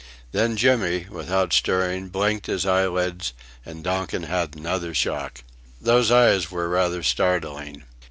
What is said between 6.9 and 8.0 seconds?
startling.